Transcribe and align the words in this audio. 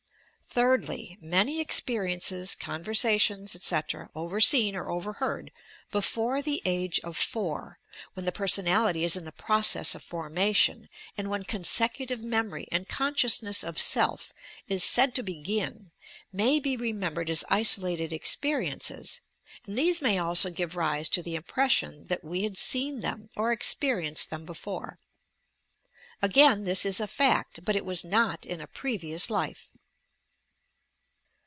Thirdly, 0.53 1.17
many 1.21 1.63
experienL 1.63 2.33
ea, 2.53 2.57
conversations, 2.61 3.55
etc., 3.55 4.09
over 4.13 4.41
seen 4.41 4.75
or 4.75 4.89
overheard 4.91 5.49
before 5.93 6.41
the 6.41 6.61
age 6.65 6.99
of 7.05 7.15
four, 7.15 7.79
when 8.15 8.25
the 8.25 8.33
personality 8.33 9.05
is 9.05 9.15
la 9.15 9.21
the 9.21 9.31
process 9.31 9.95
of 9.95 10.03
formalion, 10.03 10.89
and 11.15 11.29
when 11.29 11.45
consecutive 11.45 12.21
memory 12.21 12.67
and 12.69 12.89
consciousness 12.89 13.63
of 13.63 13.79
"self" 13.79 14.33
is 14.67 14.83
said 14.83 15.15
to 15.15 15.23
begin, 15.23 15.91
may 16.33 16.59
be 16.59 16.75
remembered 16.75 17.29
as 17.29 17.45
isolated 17.47 18.11
experiences, 18.11 19.21
and 19.65 19.77
these 19.77 20.01
may 20.01 20.19
also 20.19 20.49
give 20.51 20.75
rise 20.75 21.07
to 21.07 21.23
the 21.23 21.35
impression 21.35 22.07
that 22.07 22.25
we 22.25 22.43
had 22.43 22.57
seen 22.57 22.99
them, 22.99 23.29
or 23.37 23.53
experienced 23.53 24.29
them 24.29 24.43
before. 24.45 24.99
Again, 26.21 26.65
this 26.65 26.85
is 26.85 26.99
a 26.99 27.07
fact, 27.07 27.63
but 27.63 27.77
it 27.77 27.85
was 27.85 28.03
not 28.03 28.45
in 28.45 28.59
a 28.59 28.67
"previous 28.67 29.29
life." 29.29 29.69